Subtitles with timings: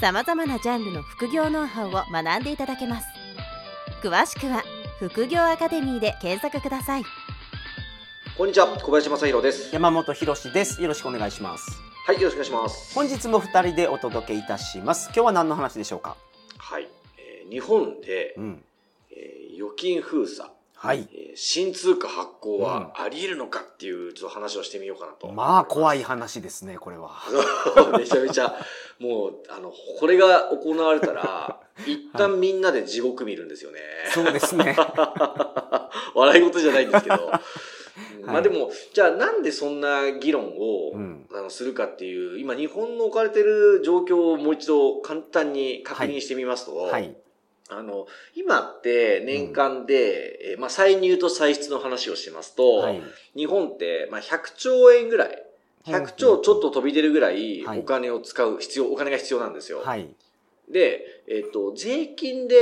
[0.00, 3.08] さまざまなジャンルの副業ノウハウを学んでいただけます。
[4.00, 4.62] 詳しくは
[5.00, 7.02] 副業アカデミーで検索ください。
[8.36, 9.74] こんにちは小林正弘です。
[9.74, 10.80] 山本博です。
[10.80, 11.82] よろしくお願いします。
[12.06, 12.94] はいよろしくお願いします。
[12.94, 15.06] 本日も二人でお届けいたします。
[15.06, 16.16] 今日は何の話でしょうか？
[16.58, 16.86] はい、
[17.16, 18.64] えー日本で、うん。
[19.10, 21.08] えー預金封鎖、はい。
[21.12, 27.12] えー新通貨発行はあり得るのかっていうちょっと話をしてみようかなと、まあ怖い話ですねこれは。
[27.96, 28.56] めちゃめちゃ
[28.98, 33.80] もうあのこれが行われたら 一旦みんなで地獄見るんですよね、
[34.12, 34.76] そうですね。
[36.16, 37.42] 笑い事じゃないんですけど、うんはい。
[38.26, 41.26] まあでもじゃあなんでそんな議論を、うん。
[41.32, 47.14] あのするかっていう今日本の置かれてる状況をもう一度簡単に確認してみますと、はい
[47.70, 53.02] あの今って年間で、えーまあ、歳入と歳出の話をしますと、はい。
[53.36, 55.44] 日本って、まあ、100兆円ぐらい
[55.84, 57.80] 100兆ちょっと飛び出るぐらいはい。
[57.80, 59.80] お金を使う必要、お金が必要なんですよ。
[59.80, 60.08] はい。
[60.70, 62.56] で、えっ、と、税金で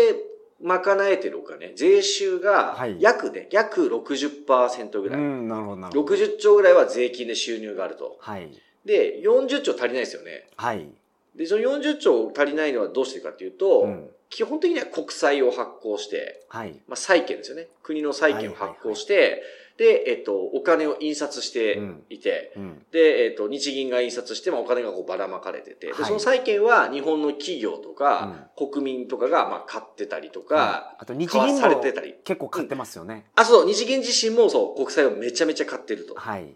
[0.63, 2.97] 賄えてるお金、税収がはい。
[3.01, 5.21] 約ね、約60%ぐうらい。
[5.21, 6.15] んなるほどなるほど。
[6.15, 8.17] 60兆ぐらいは税金で収入があると。
[8.21, 8.51] はい。
[8.85, 10.49] で、40兆足りないですよね。
[10.57, 10.89] はい。
[11.35, 16.73] で、その40兆足りないのはどうしてかっていうと、うん基本的には国債を発行して、はい。
[16.87, 17.69] まあ、債券ですよね。
[17.83, 19.43] 国の債券を発行して、
[19.77, 22.87] で、えっと、お金を印刷していて、うん。
[22.93, 26.05] で、えっと、日銀が印刷して、まあ、お金がこうばらまかれてて、で、はい。
[26.05, 32.15] その債券は日本の企業とか、国民とかが、まあ、買ってたりとか、あと日銀もされてたり。
[32.25, 36.15] 結構買ってますよね、あ、そう、日銀自身もそう、国債をめちゃめちゃ買ってると。
[36.15, 36.55] はい、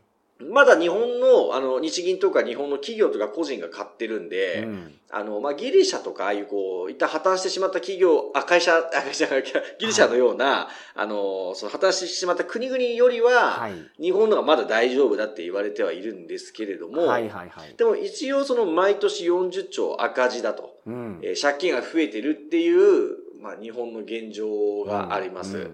[0.49, 4.95] まだ日本の、あの、日銀とか日本の企業とか個人が買ってるんで、うん。
[5.12, 13.75] あの、まあ、ギリシャとか、ああいうこう、一旦破綻してしまった企業、あ、会社、あ、会社、ギリシャのような、あの、その破綻してしまった国々よりは、はい。
[14.00, 17.75] 日本のがまだ大丈夫だって言われてはいるんですけれども、はいはいはい。
[17.77, 21.21] でも一応その毎年40兆赤字だと、うん。
[21.23, 25.71] えー借金が増えてるっていう、まあ、日本の現状があります。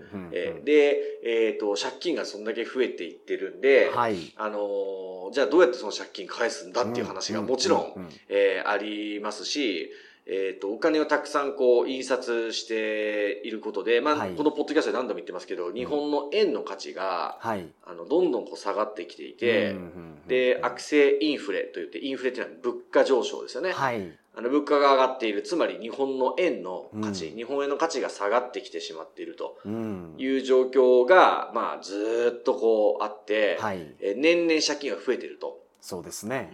[0.65, 4.32] で、えっ、と、借金がそんだけ増えていってるんで、はい。
[4.37, 9.91] あのーじゃあどうやってその借金返すんだっていう話がもちろん、えーありますし、
[10.28, 14.31] えっ、と、お金をたくさんこう印刷していることで、まあ、はい。
[14.34, 17.66] このポッドキャストで何度も言ってますけど、日本の円の価値が、はい。
[17.84, 19.76] あの、どんどんこう下がってきていて、
[20.26, 23.72] で、悪性インフレといって、インフレっていうのは物価上昇ですよね。
[23.72, 27.36] はいあの、物価が上がっている、つまり日本の円の価値、うん。
[27.36, 30.14] 日本円の価値が下がってきてしまっているとうん。
[30.19, 33.94] いう状況が、まあ、ずーっとこうあって、はい。
[34.00, 35.62] えー年々借金が増えていると。
[35.80, 36.52] そうですね。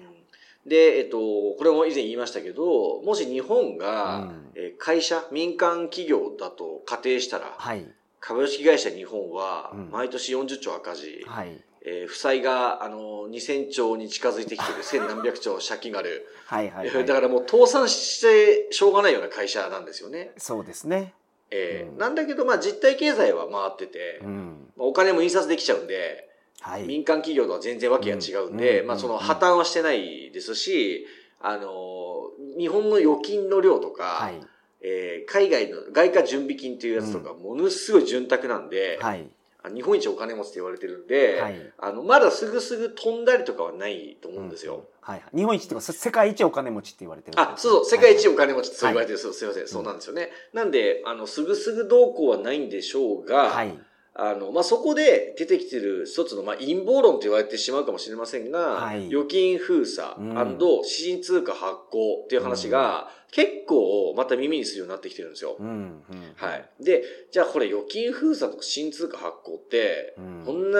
[0.65, 4.51] で、えっと、これも以前言いましたけど、もし日本が、うん。
[4.55, 7.85] えー会社、民間企業だと仮定したら、はい。
[8.21, 9.91] 株式会社日本はうん。
[9.91, 16.27] 毎年40兆赤字、はいえー負債が、あの、2000兆に近づいてきてる、千何百兆借金がある。
[16.47, 20.33] はいはい、えーはい、だからもう倒産してしょうがないような会社なんですよね。
[20.37, 21.15] そうですね。
[21.51, 21.59] うん。
[21.59, 24.71] えーなんだけど、まあ実体経済は回ってて、うん。
[24.77, 26.29] まあお金も印刷できちゃうんで、
[26.61, 26.85] はい。
[26.85, 28.87] 民間企業とは全然わけが違うんで、うん。
[28.87, 31.07] まあそのうん破綻はしてないですし、
[31.41, 34.41] あの、日本の預金の量とか、はい。
[34.83, 39.21] えー海外の外貨準備金っていうやつとか、ものすごい潤沢なんで、はい。
[39.21, 41.73] あ日本一お金持ちって言われてるんで、はい。
[41.79, 44.85] あの、まだすぐすぐ飛んだりとかはないと思うんですよ。
[45.01, 50.31] はい日本一っていうかせ世界一お金持ちって言われてるあ、そうそう、世界一をお金持ちってそう言われてる、そうすいません、そうなんですよね。
[50.53, 53.77] なんで、あの、すぐすぐどうこうはないんでしょうが、はい
[54.15, 59.07] あの、まあ、そこで出てきてる一つの、まあ、陰謀論と言われてしまうかもしれませんが、はい。
[59.09, 65.57] 預金封鎖うん新通貨発行っていう話が、結構また耳にするようになってきてるんですよ。
[65.59, 66.03] うんうん
[66.37, 66.69] はい。
[66.81, 70.43] で、じゃあこれ預金封鎖とか新通貨発行って、うん。
[70.45, 70.79] こんな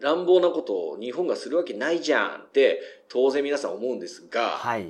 [0.00, 4.86] 乱暴なことを日本がするわけないじゃんって、当然皆さん思うんですが、はい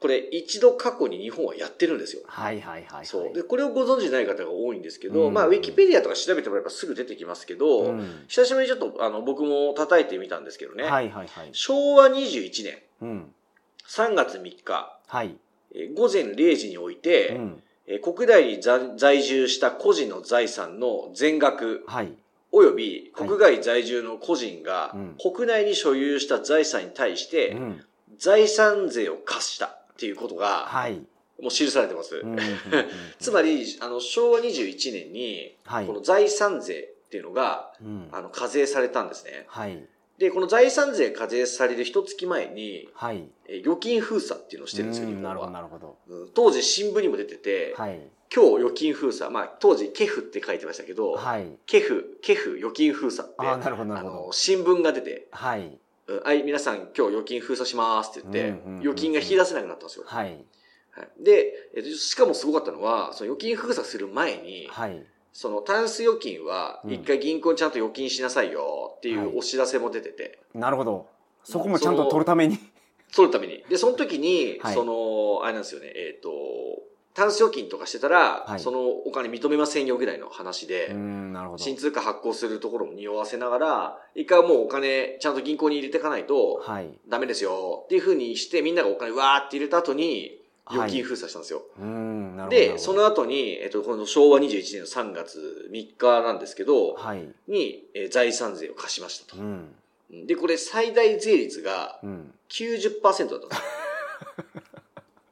[0.00, 2.22] これ一度過去に日本はやってるんですよ。
[2.26, 3.34] はいはいはいそう。
[3.34, 5.34] で、これをご存知ない方が多いんですけど、うん。
[5.34, 8.24] まあ、ウィキペディアとか調べてもらえばすぐ出てきますけど、うん。
[8.28, 10.84] 久しぶりにちょっと、あの、僕も叩いてみたんですけどね。
[10.84, 11.48] はいはいはい。
[11.52, 12.78] 昭和21年。
[13.02, 13.34] うん。
[13.88, 15.36] 3月3日、はい。
[15.74, 17.62] えー午前0時において、うん。
[17.88, 22.12] えー国内に在在住した個人の財産の全額、はい。
[22.52, 23.28] 及びはい。
[23.28, 25.16] 国外在住の個人がうん。
[25.20, 27.84] 国内に所有した財産に対してうん。
[28.16, 30.94] 財産税を課したっていうことがはい。
[31.42, 32.20] もう記されてます。
[33.18, 35.86] つまり、あの、昭和21年に、はい。
[35.86, 38.08] この財産税っていうのが、うん。
[38.10, 39.44] あの、課税されたんですね。
[39.46, 39.86] はい。
[40.18, 43.28] で、この財産税課税される一月前に、はい。
[43.46, 45.96] え預金封鎖っていうのをしてるんですよ、日本うんなるほど。
[46.08, 48.00] うん当時新聞にも出てて、はい。
[48.34, 51.56] 今日預金封鎖、まあ当時ケフって書いてましたけど、はい。
[51.66, 55.60] ケフ、ケフ預金封鎖って、あーなるほどあの、新聞が出て、はい。
[55.60, 55.78] うん
[56.24, 60.04] はい、皆さん今日預金封鎖しますって言って、預金が引き出せなくなったんですよ。
[60.06, 60.42] はい。
[60.90, 61.22] はい。
[61.22, 65.04] で、えっと、しかもすごかったのは、その預金封鎖する前に、はい。
[65.34, 66.92] そのタンス預金はうん。
[66.92, 69.26] 一回銀行にちゃんと預金しなさいよっていはい。
[69.26, 71.06] うお知らせも出てて、なるほど。
[71.44, 72.58] そこもちゃんと取るために。
[73.14, 73.62] 取るために。
[73.68, 74.74] で、その時に、はい。
[74.74, 76.30] その、あれなんですよね、えっ、と、
[77.18, 78.60] タンス預金とかしてたら、はい。
[78.60, 80.94] そのお金認めませんよぐらいの話で、
[81.56, 86.88] 新通貨発行するところも匂わせながら、一回もうお金ちゃんと銀行に入れていかないと、はい。
[87.08, 91.62] ダメですよっていう風にして、みんながお金わーって入れた後に、預金封鎖したんですよ。
[91.80, 97.26] うんなるほどなるで、その後に、えっと、この昭和21年の3月3日なんですけど、はい。
[97.48, 99.42] に、えー財産税を課しましたと。
[99.42, 99.44] う。
[99.44, 99.74] ん。
[100.26, 102.32] で、これ最大税率がうん。
[102.48, 103.64] 90%だったんですよ。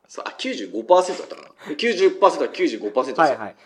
[0.08, 1.74] そうあ、95%だったかな。
[1.74, 3.14] 90%は95%ですよ。
[3.16, 3.56] はいはい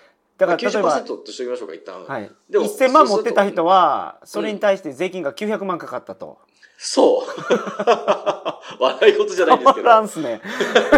[0.41, 2.03] だから例えば90%としておきましょうか、一旦。
[2.03, 6.39] はいでも1000万持ってた人はそれに対して税金が900万かかったと
[6.79, 7.25] そう。
[8.83, 10.07] 笑い事じゃないんですけど。
[10.07, 10.41] すね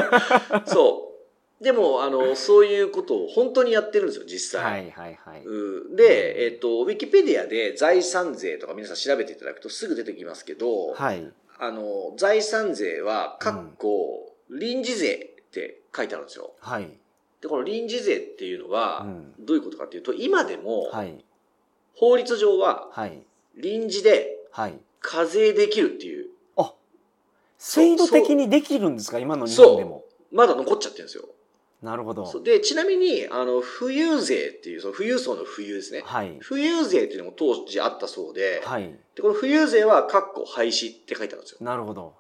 [0.67, 1.09] そ
[1.61, 1.65] う。
[1.65, 4.65] でも、あの、そういうことを本当にやってるんですよ、実際。
[4.65, 16.53] はいはいはいうんで、えっ、と、ウィキペディアで財産税とか皆さん調べていただくとすぐ出てきますけど、はいあの、財産税は、かっこ、臨時税って書いてあるんですよ。
[16.61, 16.89] はい。
[17.43, 19.35] で、この臨時税っていうのはう、ん。
[19.39, 21.23] どういうことかっていうと、今でも、はい。
[21.95, 23.23] 法律上は、はい。
[23.57, 24.79] 臨時ではい。
[25.01, 26.73] 課税できるっていう、あ
[27.59, 29.19] 制度的にできるんですか？
[29.19, 30.05] 今の日本でも。
[30.31, 31.25] まだ残っちゃってるんですよ。
[31.83, 32.41] なるほど。
[32.45, 36.03] で、ちなみに、あの、富裕税っていう、その富裕層の富裕ですね。
[36.05, 36.39] はい。
[36.47, 38.97] 富裕税っていうのも当時あったそうで、はい。
[39.17, 41.59] でこの富裕税は、かっこ廃止って書いてあるんですよ。
[41.61, 42.15] なるほど。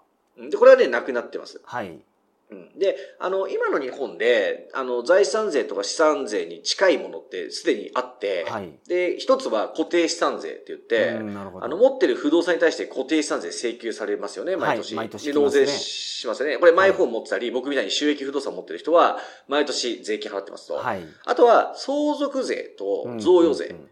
[0.50, 1.60] で、これはね、なくなってます。
[1.64, 1.88] はい。
[1.88, 2.02] うん
[2.76, 11.10] で、あの、今の日本で、あの、財産税とか資産税に近いものってすでにあって、はいで、一つは固定資産税って言って、
[11.60, 14.96] あの、持ってる不動産に対して固定資産税請求されますよね、毎年。
[14.96, 16.58] はい毎年ね納税しますよね。
[16.58, 20.74] これ、マイホーム持ってたり、僕みたいに収益不動産持ってる人は、毎年税金払ってますと。
[20.74, 23.66] はいあとは、相続税と贈与税。
[23.66, 23.88] うんうんうん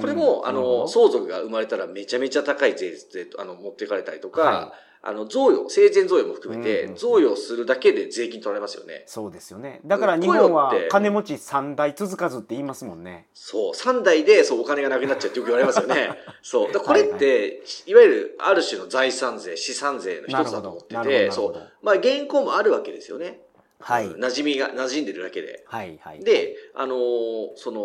[0.00, 4.72] これも、あの、相続が生まれたらめちゃめちゃ高い税率で、あの、持っていかれたりとか、は
[5.06, 9.04] あの、贈与、生前贈与も含めうんてう、ん贈与するだけで税金取られますよね。
[9.06, 16.18] そうですよねだから日本は金持ち三代続かずって言いますもんねそう、3代で、そう、お金がなくなっちゃうってよく言われますよね。
[16.42, 16.72] そう。
[16.72, 21.56] これって、いわゆる、ある種の財産税、資産税の一つだと思ってて、そう。
[21.82, 23.40] まあ、現行もあるわけですよね。
[23.80, 25.62] はいうん馴染みが、馴染んでるだけで。
[25.66, 27.82] はいはいで、あのーその、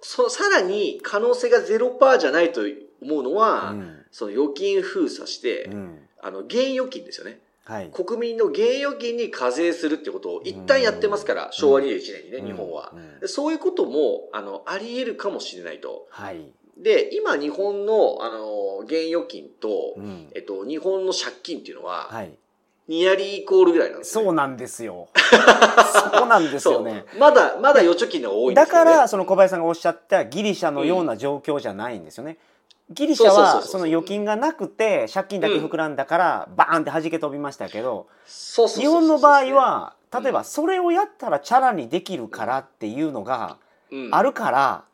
[0.00, 2.62] そ、さらに可能性が0%じゃないと
[3.00, 7.40] 思うのは、うんその預金封鎖して、うんあの、現預金ですよね。
[7.64, 12.92] はい国民の現預金に課税するってことを一旦やってますから、昭和21年にね、日本は。
[13.26, 16.06] そういうことも、あの、あり得るかもしれないと。
[16.10, 16.40] はい
[16.78, 22.30] で、今日本の、あの、現預金と、うんえっと、日本の借金っていうのは、はい
[22.88, 24.24] ニアリーイコールぐらいなんです、ね。
[24.24, 27.04] そうなんですよ そこなんですよね。
[27.18, 28.84] まだ、まだ預貯金が多いんでだすよね。
[28.84, 32.38] からその小林さんがおっしゃったギリシャのような状況じゃないんですよね。
[32.90, 40.22] ギリシャはその預金がなくて借金だけ膨らんだからバーンって弾け飛びましたけど日本の場合はうん。
[40.22, 43.58] 例えばそれをやったらチャラにできるからっていうのが
[43.90, 44.14] うん。
[44.14, 44.84] あるから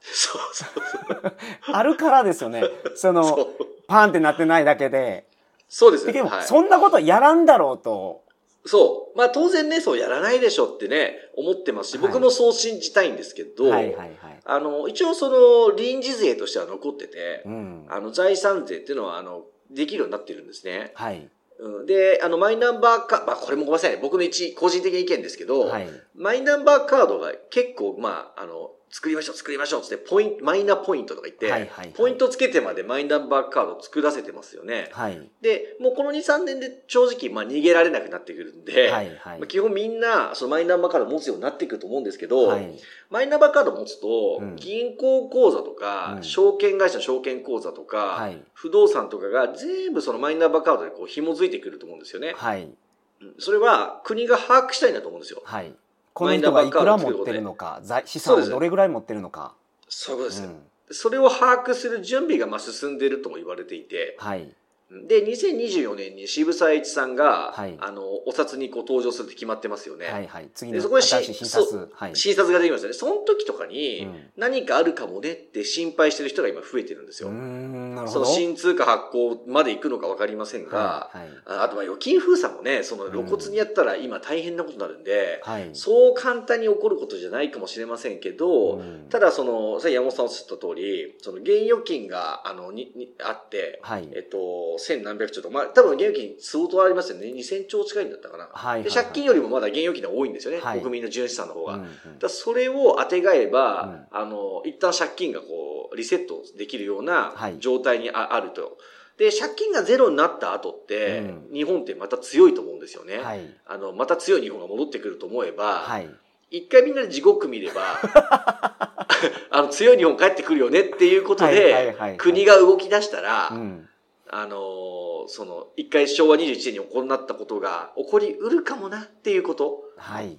[1.72, 2.64] あるからですよね。
[2.96, 3.12] そ。
[3.12, 3.48] の
[3.86, 5.26] パーンってなってないだけで。
[5.68, 6.44] そうですでもはい。
[6.44, 8.23] そんなことやらんだろうと。
[8.66, 9.18] そう。
[9.18, 14.40] まあ当然ね、そうやらないでしょってね、思ってますし、はい僕もそう信じたいんですけど、はいはいはい。
[14.44, 17.86] あの、一応その臨時税としては残ってて、うん。
[17.88, 20.92] あの、財産税っていうのは、あの、できるようになってるんですね。
[20.94, 21.28] はい
[21.58, 23.96] うんで、あの、マイナンバーカード、まあこれもごめんなさい。
[23.98, 31.88] 僕の一、個人的な意見ですけど、はいマイナンバーカードが結構、まあ、あの、作りましょう、作りましょうっつって、ポイント、マイナポイントとか言って、はいはいはい。
[31.96, 34.88] ポイントつけてまでマイナンバーカード作らせてますよね。
[34.92, 35.30] はい。
[35.40, 39.38] で、もうこの2、3年で正直、まあ逃げられなくなってくるんで、はいはい。
[39.40, 42.78] まあ基本みんな、そのマイナンバーカード持つようになってくると思うんですけど、はい。
[43.10, 44.54] マイナンバーカード持つと、うん。
[44.54, 46.22] 銀行口座とか、うん。
[46.22, 48.40] 証券会社の証券口座とか、はい。
[48.52, 52.34] 不動産とかが全部そのマイナンバーカードでこう紐づいてくると思うんですよね。
[52.36, 52.62] はい。
[52.62, 53.34] うん。
[53.40, 55.42] それは国が把握したいんだと思うんですよ。
[55.44, 55.74] はい。
[56.14, 59.52] この人がいくら持ってるのか、財資産をどれぐらい持ってるのか。
[59.88, 60.48] そうですよ。
[60.48, 64.52] うんそれを把握する準備がまあ進んでいるとも言われていて、はい。
[64.90, 70.06] で、2024年に渋沢栄一さんが、はいあの、お札にこう登場するって決まってますよね。
[70.06, 70.50] はいはい。
[70.54, 71.88] 次のでそこで診察そ。
[71.92, 72.16] はい。
[72.16, 72.92] 診察ができましたね。
[72.92, 77.28] その時とかにうん何かあるかもねって心配してる人が今増えてるんですよ。
[77.30, 78.36] うーん、なるそのほど。
[78.36, 81.18] 新通貨発行まで行くのか分かりませんが、はい。
[81.18, 85.70] はいああとまあ預金封鎖もね、その露骨にやったら今大変なことになるんで、はい。
[85.72, 94.08] そう簡単に起こることじゃないかもしれませんけど、うんただその、さっき山本さんおっしゃった通り、その現預金が、あの、に、にあって、はい。
[94.12, 97.26] えっと、千何百兆とか、まあ、多分現預金相当ありますよね。
[97.28, 98.48] 2000兆近いんだったかな。
[98.52, 98.82] はい。
[98.82, 100.60] で、借金よりもまだ現預金が多いんですよね。
[100.60, 101.74] はい国民の純資産の方が。
[101.74, 108.78] うんうんだそれを当てがえば、あの、一旦借金がこう、リセットできるようなはい状態にあ,、あると。
[109.18, 113.18] で、借金がゼロになった後って、うん日本ってまた強いと思うんですよね。
[113.18, 113.40] はい。
[113.66, 116.10] あの、また強い日本が戻ってくると思えば、はい。
[116.50, 117.80] 一回みんなで地獄見れば、
[119.50, 123.88] あの、強い日本帰ってくるよねっていうことはいはいはいではい、国が動き出したら、うん。
[124.36, 129.80] あのーその、一回昭和21年に行ったことが起こりうるかもなっていうこと。
[129.96, 130.38] はい。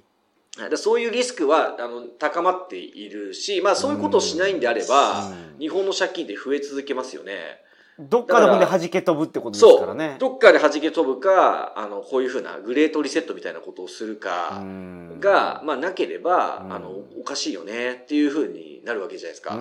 [0.75, 7.61] そういうリスクは、あの、高まっているし、まあそういうことをしないんであれば、うん日本の借金って増え続けますよね。
[7.97, 9.79] どっかでほんで弾け飛ぶってことです。
[9.79, 10.17] からね。
[10.19, 19.57] どっかで弾け飛ぶか、あの、こういうふうなグレートリセットみたいなことをするか、うんが、まあなければ、うんあの、おかしいよねっていうふうになるわけじゃないですか。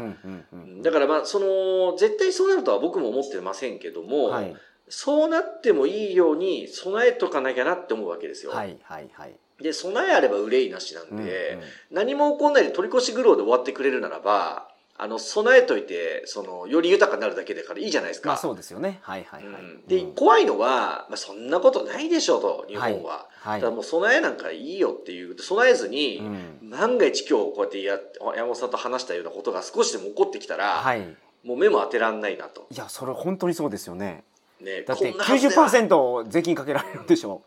[0.82, 4.56] だからまあ、その、絶対そうなるとは僕も思ってませんけども、はい。
[4.88, 8.52] そうなってもいいように備えとかなきゃなって思うわけですよ。
[8.52, 9.34] はいはいはい。
[9.62, 11.58] で、備えあれば憂いなしなんうんうんで、
[11.90, 18.28] 何も起こんないで取り越し苦労で終わってくれるならば、あの、備えといて、その、より豊かになるだけだからいいじゃないですか。
[18.28, 19.00] まあそうですよね。
[19.02, 19.52] はいはいはい。
[19.52, 23.26] うんで、うん怖いのは、まあ、そんなことないでしょうと、日本は。
[23.40, 27.98] はいだからもう備えなんかいいよっていう、備えずに、うん万が一今日こうやってや
[28.36, 31.16] 山本さんと話したようなことが少しでも起こってきたら、はい。
[31.44, 32.66] もう目も当てらんないなと。
[32.70, 34.24] いや、それ本当にそうですよね。
[34.60, 37.42] ね、だってこんなはずでは90%税金かけられるんでしょ。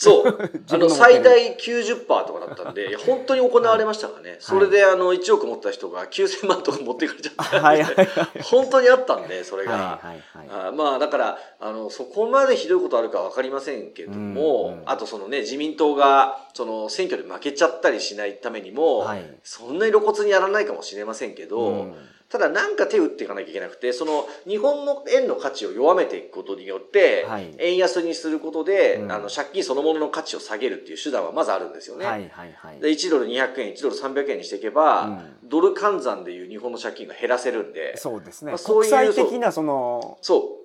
[0.00, 0.50] そう。
[0.70, 4.36] あの、最大90%とかだったんで、本当に行われましたからね。
[4.40, 7.60] それで、あの、1億持った人が9000万とか持ってかれちゃった。
[7.60, 8.08] はいはいはい。
[8.42, 10.00] 本当にあったんで、それが。
[10.48, 21.94] あまあだからあのそこまでひどいことあるか分かりませんけども、あとそのね自民党がその選挙で負けちゃったりしないためにも、はいそんなに露骨にやらないかもしれませんけど、うん
[22.30, 32.06] ただなんか手を打っていかなきゃいけなくてその日本の円の価値を弱めていくことによって、はい円安にすることで、うんあの借金そのものの価値を下げるっていう手段はまずあるんですよね。
[32.06, 32.80] はいはいはい。
[32.80, 38.52] で1ドル200円1ドル300円にしていけば、うんドル換算でいう日本の借金が減らせるんでそうですね。
[38.52, 40.58] まあそういう国際的なそのそ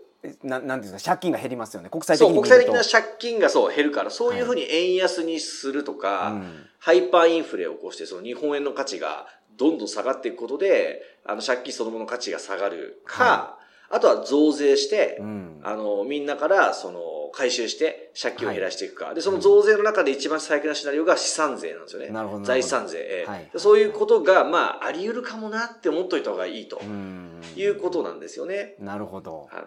[0.43, 1.89] うななんですか借金が減りますよね。
[1.89, 2.27] 国際的。
[2.27, 9.25] 国際的な借金がそう減るから、そういうふうに円安にするとか、うんハイパーインフレを起こして、その日本円の価値が
[9.57, 13.59] どんどん下がっていくことで、あの借金そのものの価値が下がるか、は
[13.89, 16.99] あとは増税して、うんあの、みんなから、その、
[17.33, 19.13] 回収して借金を減らしていくか。
[19.13, 22.09] で、その増税の中で一番最悪なシナリオが資産税なんですよね。
[22.09, 22.99] なるほど財産税。
[22.99, 28.75] ええはいそういうことが、まあ、あり得るかもなって思っといた方がいいとうんいうことなんですよね。
[28.79, 29.49] なるほど。
[29.51, 29.63] はい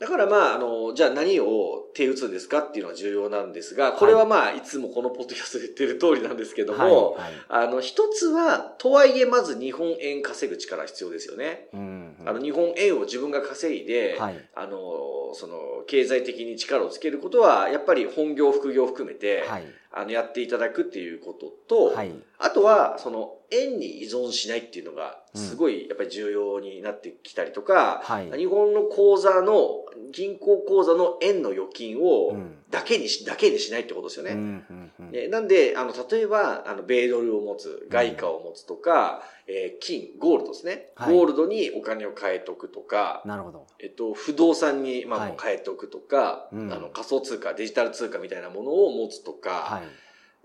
[0.00, 7.32] だからまあ、あの、じゃあ何を手打つんですかっていうのは重要なんですが、これはまあ、いつもこのポッドキャストで言ってる通りなんですけども、はいはい。
[7.48, 11.68] あの、一つは、とはいえまず日本円稼ぐ力必要ですよね。
[11.74, 12.16] うん。
[12.24, 14.48] あの、日本円を自分が稼いで、はい。
[14.54, 22.12] あの、その、経済的に力をつけることは、やっぱり本業、副業を含めて、はいあの、やっていただくっていうことと、はい。
[22.38, 25.40] あとは、その、円に依存しないっていうのが、うん。
[25.40, 28.30] すごい、やっぱり重要になってきたりとか、はい。
[28.30, 34.32] 日本の口座の、銀行口座の円の預金をうん、だけにし、だけにしないってことですよね。
[34.32, 35.10] うんうんうん。
[35.10, 41.14] ねなんで、あの、例えば、あの、米ドルを持つ、外貨を持つとか、えー金、ゴールドですね、はい。
[41.14, 43.66] ゴールドにお金を変えとくとか、なるほど。
[43.80, 46.72] えっと、不動産に、まあ、変えとくとか、うん。
[46.72, 49.79] あの、仮想通貨、デジタル通貨みたいなものを持つとか、はい。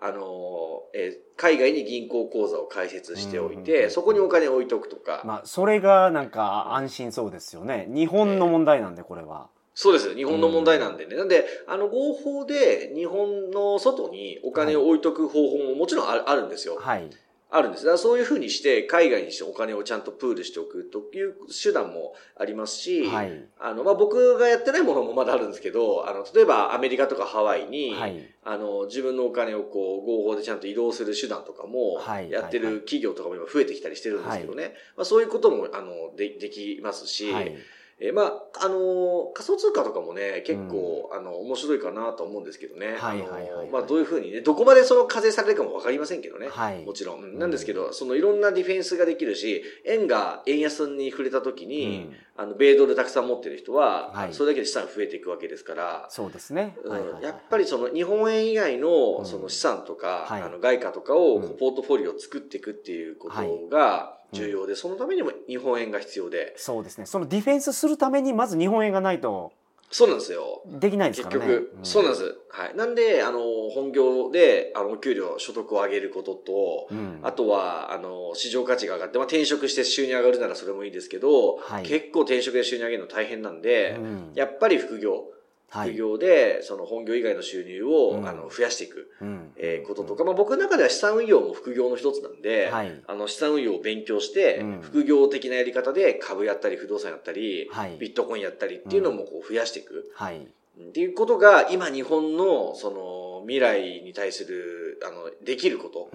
[0.05, 7.88] あの、えー海外に銀行口座を開設しておいて、うんそこにお金を置いとくとか、まあそれがなんか安心そうですよね。
[7.89, 9.50] 日本の問題なんでこれは。
[9.74, 10.15] そうです。
[10.15, 11.17] 日本の問題なんでね。
[11.17, 16.77] なんで、あの、合法で日本の外にお金を置いとく方法ももちろんあるあるんですよ。
[16.79, 17.09] はい。
[17.55, 17.85] あるんです。
[17.85, 23.47] だからそういうふうにして、海外にしてお金をちゃんとプールしておくという手段もありますし、はい。
[23.59, 28.21] あの、まあ、僕がやってないものもまだあるんですけど、あの、例えばアメリカとかハワイに、はい。
[28.43, 34.74] あの、自分のお金をこう、合法でちゃんと移動する手段とかもはい、やってはいはいる企業とかも今増えてきたりしてるんですけどね。
[34.97, 37.55] まあ、そういうことも、あの、で、できますし、はい。
[37.97, 42.95] えーまあ、あのー仮想通貨とかもね、結構、あの、面白いかなと思うんですけどね。
[42.97, 43.49] はいはいはいはい。
[43.51, 46.47] あのーまあ、どういうふうにね、どこまでその課税されるかもわかりませんけどね。
[46.49, 46.83] はい。
[46.83, 47.23] もちろん。
[47.23, 52.15] うんなんですけど、そのいろんなディフェンスができるし、円が円安に触れた時に、うん。
[52.37, 54.33] あの、米ドルたくさん持ってる人は、はい。
[54.33, 56.77] それだけで資産増えていくわけですから、そうですね。
[56.83, 56.91] うん。
[56.91, 59.25] はいはいはいやっぱりその日本円以外のうん。
[59.25, 60.41] その資産とか、はい。
[60.41, 67.05] あの外貨とかをポートフォリオを作っていくっていうことが重要で、そのためにも日本円が必要で、そうですね。
[67.05, 69.51] そのディフェンスするためにまず日本円がないと
[69.91, 70.63] そうなんですよ。
[70.65, 71.60] できないです結からね。
[71.60, 72.36] 局、そうなんです。
[72.50, 72.75] はい。
[72.75, 73.39] なんで、あの、
[73.70, 85.25] 本業で、あの、お給料、所得を上げることと、うんあとは、あの、市場価値が上がって、まあ、転職して収入上がるならそれもいいですけど、はい結構転職で収入上げるの大変なんで、うんやっぱり副業、
[85.69, 85.95] 副はい。
[85.95, 89.12] 業で、その本業以外の収入を、うんあの、増やしていく。
[89.22, 100.12] うんえーこととか、まあ僕の中では資産運用も副業の一つなんで、はいあの資産運用を勉強して、うん副業的なやり方で株やったり不動産やったり、はいビットコインやったりっていうのもこう増やしていく。
[100.15, 100.38] はい。
[100.38, 106.10] っていうことが今日本のその未来に対する、あの、できること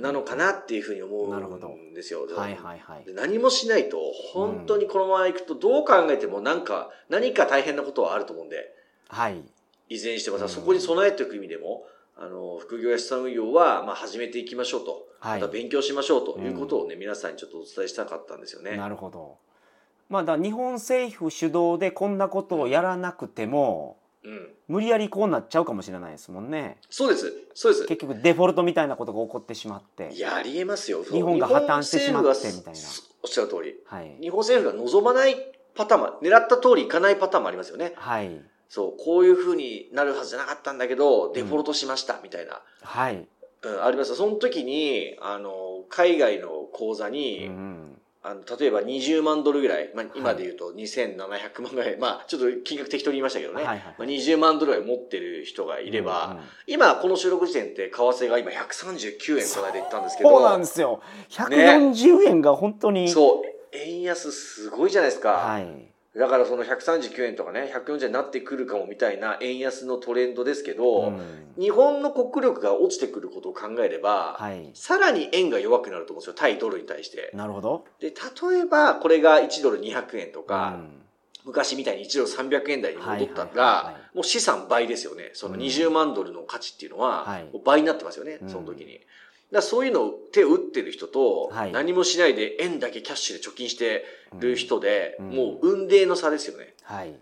[0.00, 2.26] なのかなっていうふうに思なるほどうんですよ。
[2.34, 3.12] はいはいはいで。
[3.12, 3.98] 何もしないと、
[4.32, 8.74] 本当にこのままいくとどう考えてもなんか、何か大変なことはあると思うんで、
[9.08, 9.42] はい。
[9.88, 15.06] いずれにしてもさ、うんそこに備えておく意味でも、あの、副業や資産運用は、まあ、始めていきましょうと。
[15.20, 18.76] はいまた勉強しましょうということをね、皆さんにちょっとお伝えしたかったんですよね。
[18.76, 19.36] なるほど。
[20.08, 24.54] まあだ日本政府主導でこんなことをやらなくてもうん。
[24.68, 26.78] 無理やりこうなっちゃうかもしれないですもんね。
[26.90, 27.32] そうです。
[27.54, 27.86] そうです。
[27.86, 30.18] 結局デフォルトみたいなことが起こってしまってい。
[30.18, 31.02] や、ありえますよ。
[31.04, 32.80] 日本が破綻してしまってみたいな
[33.22, 33.76] おっしゃる通り。
[33.86, 34.16] はい。
[34.20, 35.36] 日本政府が望まない
[35.74, 37.92] パターンも、狙った通りいかないパターンもありますよね。
[37.96, 38.40] はい。
[38.68, 42.60] そう、こういう風になるはずじゃなかったんだけど、デフォルトしました、みたいな。
[42.82, 43.26] はい。
[43.62, 44.14] うん、あります。
[44.14, 47.79] その時に、あの、海外の口座うに、ん。
[48.22, 61.02] あの、例えば20万ドルぐらい、まあ、今で言うと2700万ぐらい、まあ、ちょっと金額適当に言いましたけどね、はいはいまあ、20万ドルぐらい持ってる人がいれば、うんうん今、この収録時点って為替が今139円この間言ったんですけど、そうなんですよ。
[61.30, 63.08] 140円が本当に。
[63.08, 65.30] そう、円安すごいじゃないですか。
[65.30, 65.89] はい。
[66.16, 71.20] だからその139円とかね、140円になってくるかもみたいな円安のトレンドですけど、うん
[71.58, 74.70] 日本の国力が落ちてくることを考えれば、はい。
[74.72, 77.30] さらに円が弱くなると思うんですよ、対ドルに対して。
[77.34, 77.84] なるほど。
[77.98, 81.00] で、例えばこれが1ドル200円とか、うん
[81.44, 85.30] 昔みたいに1ドル300円台に戻ったらは、もう資産倍ですよね。
[85.32, 89.00] そのうん20万ドルの価値っていうのは倍になってますよね、うんその時に。
[89.52, 94.04] だそういうのを手を打ってる人と、はい何もしないで円だけキャッシュで貯金して
[94.38, 96.74] る人で、うんもう運命の差ですよね。
[96.82, 97.14] はい。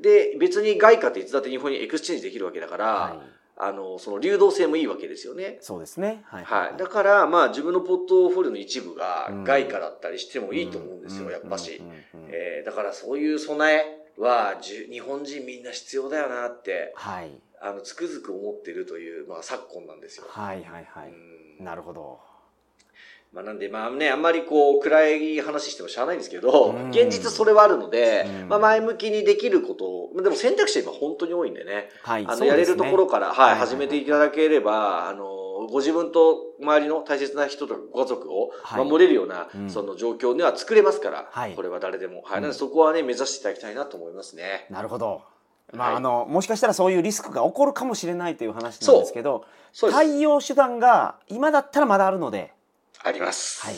[0.00, 3.38] で、別に外貨っていつだって日本に exchange できるわけだから、はい。
[3.60, 5.58] あの、その流動性もいいわけですよね。
[5.60, 6.22] そうですね。
[6.26, 6.44] はい。
[6.44, 6.76] はい。
[6.78, 11.86] だから、まあ自分のポートフォリオの一部がうん外貨だったりしてもいいと思うんですよ、うやっぱしうん。
[11.86, 11.92] うん
[12.26, 17.30] うんえーだからそういう備えは、日本人みんな必要だよなって、はい。
[17.62, 20.26] あの、つくづく思ってるという、まあ昨今なんですよ。
[20.28, 21.10] はいはいはい。
[21.10, 22.20] うんなるほど。
[23.32, 32.24] まあなんで、まあね、あんまりこう、暗い話してもしゃあないんですけど、うん現実それはあるので、うんまあ前向きにできることを、まあでも選択肢は今本当に多いんでね、はい。
[32.26, 35.26] あの、やれるところから、はい、はい始めていただければ、あの、
[35.70, 42.22] ご自分と周りの大切な人とかご家族をはい守れるような、うんその状況では作れますから、はいこれは誰でも。
[42.22, 42.36] はい。
[42.36, 44.66] うんなのでそこはね、目指していただきたいなと思いますね。
[44.70, 45.22] なるほど。
[45.72, 49.44] まあ、はいあの、もしかしたらそういうリスクが起こるかもしれないという話なんですけど。
[49.90, 52.52] 対応手段が今だったらまだあるので、
[53.04, 53.64] あります。
[53.64, 53.74] はい。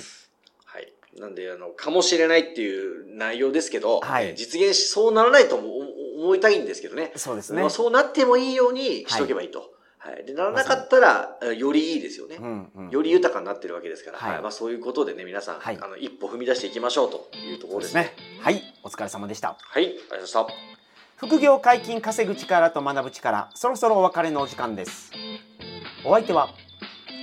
[0.64, 1.20] はい。
[1.20, 7.12] なんで、あの、かもしれないっていう内容ですけど、はいえー実現し、そうならないと思いたいんですけどね。
[7.16, 7.70] そうですねまあ。
[7.70, 9.72] そうなってもいいようにしとけばいいと。
[9.98, 10.24] はい。
[10.24, 12.36] で、ならなかったら、えーよりいいですよね。
[12.40, 18.02] うんうんより豊かになってるわけですから、はいはいまあ、そういうことでね、皆さん、はいあの一歩踏み出していきましょうというところですね。
[18.02, 18.14] ね。
[18.40, 18.62] はい。
[18.82, 19.56] お疲れ様でした。
[19.60, 20.79] はい、ありがとうございました。
[21.20, 25.12] 副業解禁稼ぐ力と学ぶ力、そろそろお別れのお時間です。
[26.02, 26.48] お相手は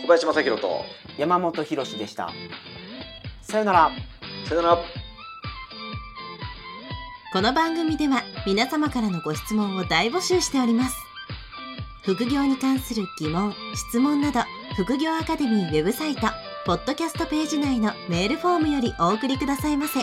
[0.03, 0.85] 小林正宏と、
[1.17, 2.29] 山本博史でした。
[3.41, 3.91] さよなら。
[4.47, 4.77] さよなら。
[7.33, 10.95] この番組では皆様からのご質問を大募集しております
[12.03, 14.39] 副業に関する疑問・質問など
[14.75, 16.21] 副業アカデミーウェブサイト
[16.65, 19.99] ポッドキャストページ内のメールフォームよりお送りくださいませ